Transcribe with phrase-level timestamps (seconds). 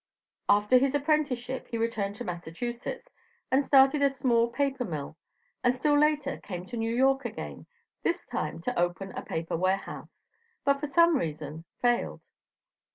[0.49, 3.11] After his apprenticeship he returned to Massachusetts
[3.51, 5.15] and started a small paper mill,
[5.63, 7.67] and still later came to New York again,
[8.01, 10.15] this time to open a paper warehouse,
[10.65, 12.23] but for some reason failed.